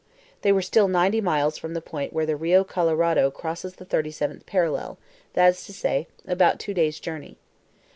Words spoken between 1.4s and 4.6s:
from the point where the Rio Colorado crosses the thirty seventh